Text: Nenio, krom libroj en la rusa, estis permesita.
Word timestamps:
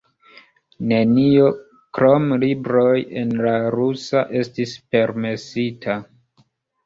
Nenio, 0.91 1.49
krom 1.97 2.23
libroj 2.43 2.95
en 3.23 3.35
la 3.47 3.53
rusa, 3.75 4.23
estis 4.41 4.73
permesita. 4.95 5.99